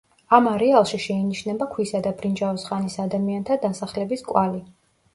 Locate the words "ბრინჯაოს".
2.23-2.67